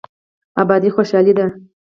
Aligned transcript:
ابادي 0.61 0.89
خوشحالي 0.95 1.33
ده. 1.37 1.47